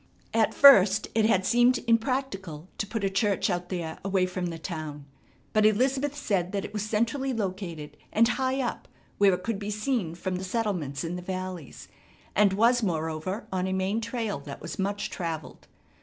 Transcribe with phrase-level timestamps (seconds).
[0.33, 4.57] At first it had seemed impractical to put a church out there away from the
[4.57, 5.05] town,
[5.53, 8.87] but Elizabeth said that it was centrally located, and high up
[9.19, 11.87] where it could be seen from the settlements in the valleys,
[12.35, 15.67] and was moreover on a main trail that was much travelled.